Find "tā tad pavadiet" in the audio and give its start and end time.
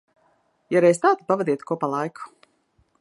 1.03-1.67